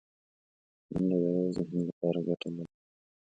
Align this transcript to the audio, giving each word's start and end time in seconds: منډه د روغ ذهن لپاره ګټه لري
منډه 0.91 1.17
د 1.19 1.23
روغ 1.33 1.47
ذهن 1.57 1.75
لپاره 1.89 2.19
ګټه 2.27 2.49
لري 2.55 2.73